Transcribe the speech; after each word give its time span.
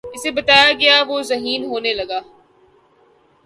اُسے 0.13 0.29
بتایا 0.37 0.69
گیا 0.81 0.95
وُہ 1.07 1.17
ذہین 1.29 1.61
ہونے 1.69 1.91
لگا 1.99 2.19